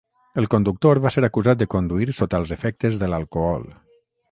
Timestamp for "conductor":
0.53-0.99